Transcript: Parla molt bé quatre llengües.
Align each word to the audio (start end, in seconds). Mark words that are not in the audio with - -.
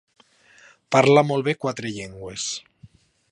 Parla 0.95 1.23
molt 1.31 1.47
bé 1.49 1.55
quatre 1.67 1.91
llengües. 1.99 2.47